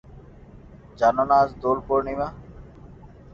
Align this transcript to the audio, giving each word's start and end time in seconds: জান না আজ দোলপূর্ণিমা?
জান 0.99 1.17
না 1.29 1.35
আজ 1.41 1.49
দোলপূর্ণিমা? 1.61 2.27